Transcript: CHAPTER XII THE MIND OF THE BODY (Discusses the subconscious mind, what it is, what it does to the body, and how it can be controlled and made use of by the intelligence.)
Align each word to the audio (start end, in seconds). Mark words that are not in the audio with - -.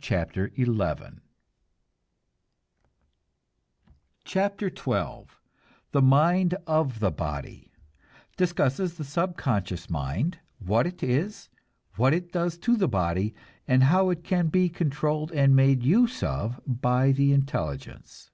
CHAPTER 0.00 0.50
XII 0.56 0.64
THE 0.64 1.16
MIND 5.92 6.54
OF 6.66 7.00
THE 7.00 7.10
BODY 7.10 7.70
(Discusses 8.38 8.94
the 8.96 9.04
subconscious 9.04 9.90
mind, 9.90 10.38
what 10.58 10.86
it 10.86 11.02
is, 11.02 11.50
what 11.96 12.14
it 12.14 12.32
does 12.32 12.56
to 12.56 12.78
the 12.78 12.88
body, 12.88 13.34
and 13.66 13.82
how 13.82 14.08
it 14.08 14.24
can 14.24 14.46
be 14.46 14.70
controlled 14.70 15.30
and 15.32 15.54
made 15.54 15.82
use 15.82 16.22
of 16.22 16.58
by 16.66 17.12
the 17.12 17.32
intelligence.) 17.34 18.30